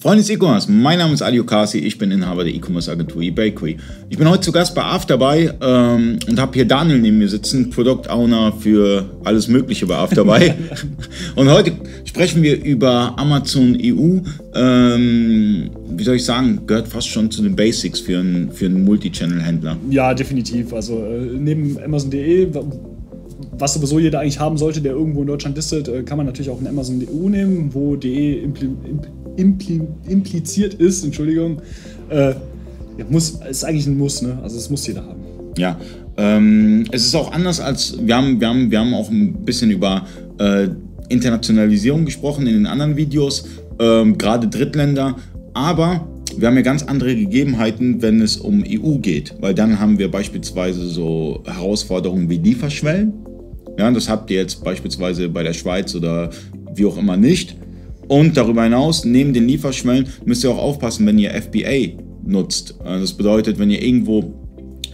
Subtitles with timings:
[0.00, 3.76] Freunde des E-Commerce, mein Name ist Ali Okasi, ich bin Inhaber der E-Commerce-Agentur eBakery.
[4.08, 7.68] Ich bin heute zu Gast bei Afterbuy ähm, und habe hier Daniel neben mir sitzen,
[7.68, 10.54] Product Owner für alles Mögliche bei Afterbuy.
[11.36, 11.72] und heute
[12.06, 14.20] sprechen wir über Amazon EU.
[14.54, 18.82] Ähm, wie soll ich sagen, gehört fast schon zu den Basics für einen, für einen
[18.84, 19.76] Multi-Channel-Händler.
[19.90, 20.72] Ja, definitiv.
[20.72, 22.48] Also äh, neben Amazon.de
[23.60, 26.50] was sowieso jeder eigentlich haben sollte, der irgendwo in Deutschland listet, äh, kann man natürlich
[26.50, 28.70] auch einen Amazon EU nehmen, wo DE impl
[29.36, 31.60] impl impl impliziert ist, Entschuldigung,
[32.08, 32.34] äh,
[33.08, 34.38] muss, ist eigentlich ein Muss, ne?
[34.42, 35.20] Also es muss jeder haben.
[35.56, 35.78] Ja,
[36.16, 39.70] ähm, es ist auch anders als, wir haben, wir haben, wir haben auch ein bisschen
[39.70, 40.06] über
[40.38, 40.68] äh,
[41.08, 43.44] Internationalisierung gesprochen in den anderen Videos,
[43.78, 45.16] ähm, gerade Drittländer,
[45.54, 46.06] aber
[46.36, 50.10] wir haben ja ganz andere Gegebenheiten, wenn es um EU geht, weil dann haben wir
[50.10, 53.12] beispielsweise so Herausforderungen wie Lieferschwellen.
[53.78, 56.30] Ja, das habt ihr jetzt beispielsweise bei der Schweiz oder
[56.74, 57.56] wie auch immer nicht.
[58.10, 61.94] Und darüber hinaus, neben den Lieferschwellen, müsst ihr auch aufpassen, wenn ihr FBA
[62.26, 62.74] nutzt.
[62.84, 64.34] Äh, das bedeutet, wenn ihr irgendwo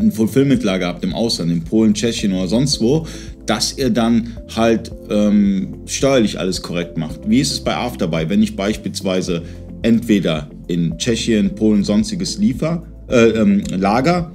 [0.00, 3.06] ein Fulfillment-Lager habt im Ausland, in Polen, Tschechien oder sonst wo,
[3.44, 7.28] dass ihr dann halt ähm, steuerlich alles korrekt macht.
[7.28, 9.42] Wie ist es bei Afterbuy, wenn ich beispielsweise
[9.82, 14.32] entweder in Tschechien, Polen, sonstiges liefer, äh, ähm, Lager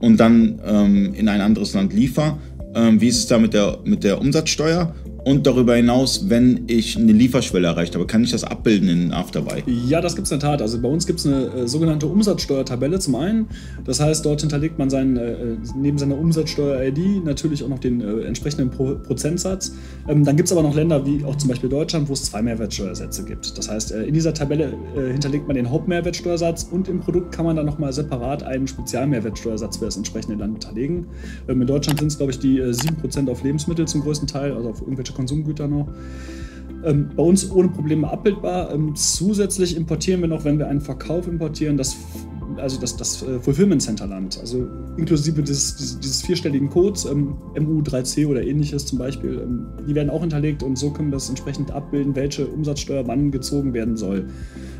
[0.00, 2.38] und dann ähm, in ein anderes Land liefer,
[2.74, 4.92] ähm, wie ist es da mit der, mit der Umsatzsteuer
[5.26, 9.64] und darüber hinaus, wenn ich eine Lieferschwelle erreicht habe, kann ich das abbilden in Afterbuy?
[9.66, 10.62] Ja, das gibt es in der Tat.
[10.62, 13.48] Also bei uns gibt es eine äh, sogenannte Umsatzsteuertabelle zum einen.
[13.84, 18.20] Das heißt, dort hinterlegt man seinen, äh, neben seiner Umsatzsteuer-ID natürlich auch noch den äh,
[18.20, 19.72] entsprechenden Pro Prozentsatz.
[20.06, 22.40] Ähm, dann gibt es aber noch Länder wie auch zum Beispiel Deutschland, wo es zwei
[22.42, 23.58] Mehrwertsteuersätze gibt.
[23.58, 27.46] Das heißt, äh, in dieser Tabelle äh, hinterlegt man den Hauptmehrwertsteuersatz und im Produkt kann
[27.46, 31.08] man dann nochmal separat einen Spezialmehrwertsteuersatz für das entsprechende Land hinterlegen.
[31.48, 34.52] Ähm, in Deutschland sind es, glaube ich, die 7% äh, auf Lebensmittel zum größten Teil,
[34.52, 35.88] also auf irgendwelche Konsumgüter noch.
[36.84, 38.72] Ähm, bei uns ohne Probleme abbildbar.
[38.72, 41.96] Ähm, zusätzlich importieren wir noch, wenn wir einen Verkauf importieren, das
[42.58, 47.36] also das, das äh, Fulfillment Center Land, also inklusive dieses, dieses, dieses vierstelligen Codes, ähm,
[47.54, 51.28] MU3C oder ähnliches zum Beispiel, ähm, die werden auch hinterlegt und so können wir das
[51.28, 54.26] entsprechend abbilden, welche Umsatzsteuer wann gezogen werden soll.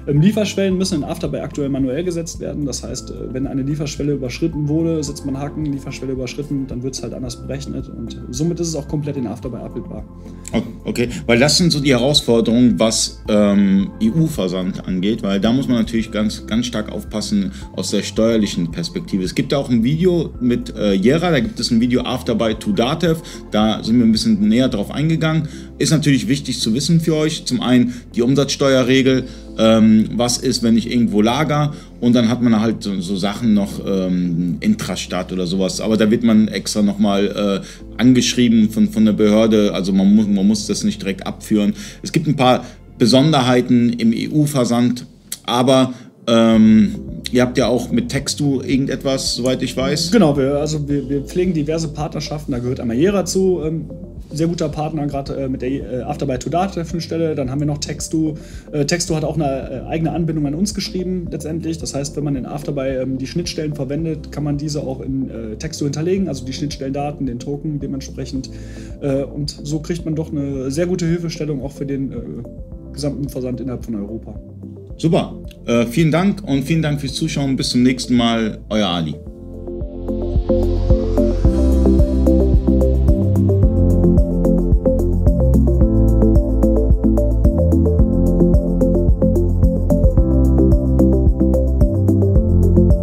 [0.06, 4.12] Ähm, Lieferschwellen müssen in Afterbuy aktuell manuell gesetzt werden, das heißt, äh, wenn eine Lieferschwelle
[4.12, 8.61] überschritten wurde, setzt man Haken, Lieferschwelle überschritten, dann wird es halt anders berechnet und somit
[8.61, 10.05] ist es auch komplett in Afterbuy abbildbar.
[10.84, 15.78] Okay, weil das sind so die Herausforderungen, was ähm, EU-Versand angeht, weil da muss man
[15.78, 19.25] natürlich ganz, ganz stark aufpassen, aus der steuerlichen Perspektive.
[19.25, 22.55] Es gibt auch ein Video mit äh, Jera, da gibt es ein Video After by
[22.55, 25.49] to Datev, da sind wir ein bisschen näher drauf eingegangen.
[25.78, 27.45] Ist natürlich wichtig zu wissen für euch.
[27.45, 29.25] Zum einen die Umsatzsteuerregel,
[29.59, 31.72] ähm, was ist, wenn ich irgendwo lager?
[32.00, 36.11] Und dann hat man halt so, so Sachen noch ähm, Intrastadt oder sowas, aber da
[36.11, 40.66] wird man extra nochmal äh, angeschrieben von, von der Behörde, also man muss, man muss
[40.66, 41.75] das nicht direkt abführen.
[42.03, 42.65] Es gibt ein paar
[42.99, 45.06] Besonderheiten im EU-Versand,
[45.45, 45.95] aber
[46.27, 46.95] ähm,
[47.31, 50.11] ihr habt ja auch mit Textu irgendetwas, soweit ich weiß.
[50.11, 53.87] Genau, wir, also wir, wir pflegen diverse Partnerschaften, da gehört einmal Jera zu, ähm,
[54.36, 57.34] sehr guter Partner, gerade äh, mit der äh, Afterby to Data Stelle.
[57.34, 58.34] Dann haben wir noch Textu.
[58.72, 61.78] Äh, Textu hat auch eine äh, eigene Anbindung an uns geschrieben, letztendlich.
[61.78, 65.30] Das heißt, wenn man in Afterby ähm, die Schnittstellen verwendet, kann man diese auch in
[65.30, 68.50] äh, Textu hinterlegen, also die Schnittstellendaten, den Token dementsprechend.
[69.00, 72.44] Äh, und so kriegt man doch eine sehr gute Hilfestellung auch für den
[72.92, 74.38] gesamten Versand innerhalb von Europa.
[74.97, 75.34] Super.
[75.91, 77.56] Vielen Dank und vielen Dank fürs Zuschauen.
[77.56, 78.58] Bis zum nächsten Mal.
[78.70, 79.14] Euer Ali.